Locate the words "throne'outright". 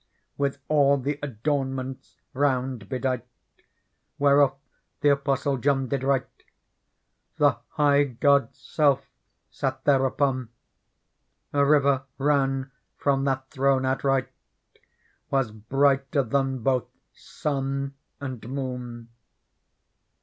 13.51-14.29